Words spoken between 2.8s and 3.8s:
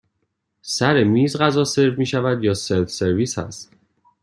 سرویس هست؟